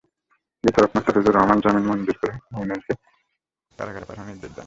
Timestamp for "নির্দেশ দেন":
4.27-4.59